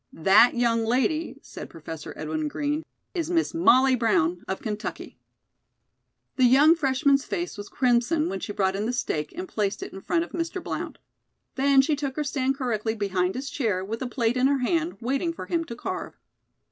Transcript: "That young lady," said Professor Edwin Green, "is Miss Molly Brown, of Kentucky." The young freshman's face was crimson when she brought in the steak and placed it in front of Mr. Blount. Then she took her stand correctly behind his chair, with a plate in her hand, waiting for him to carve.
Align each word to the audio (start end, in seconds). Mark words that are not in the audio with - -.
"That 0.13 0.55
young 0.55 0.83
lady," 0.83 1.37
said 1.43 1.69
Professor 1.69 2.11
Edwin 2.17 2.47
Green, 2.47 2.81
"is 3.13 3.29
Miss 3.29 3.53
Molly 3.53 3.93
Brown, 3.95 4.41
of 4.47 4.59
Kentucky." 4.59 5.19
The 6.37 6.43
young 6.45 6.73
freshman's 6.75 7.23
face 7.23 7.55
was 7.55 7.69
crimson 7.69 8.27
when 8.27 8.39
she 8.39 8.51
brought 8.51 8.75
in 8.75 8.87
the 8.87 8.93
steak 8.93 9.31
and 9.35 9.47
placed 9.47 9.83
it 9.83 9.93
in 9.93 10.01
front 10.01 10.23
of 10.23 10.31
Mr. 10.31 10.59
Blount. 10.59 10.97
Then 11.53 11.83
she 11.83 11.95
took 11.95 12.15
her 12.15 12.23
stand 12.23 12.57
correctly 12.57 12.95
behind 12.95 13.35
his 13.35 13.51
chair, 13.51 13.85
with 13.85 14.01
a 14.01 14.07
plate 14.07 14.37
in 14.37 14.47
her 14.47 14.57
hand, 14.65 14.97
waiting 15.01 15.33
for 15.33 15.45
him 15.45 15.63
to 15.65 15.75
carve. 15.75 16.15